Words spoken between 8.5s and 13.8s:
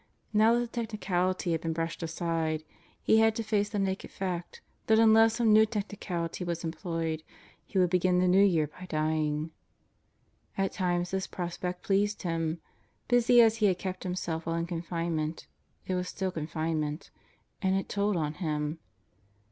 by dying At times this prospect pleased him. Busy as he had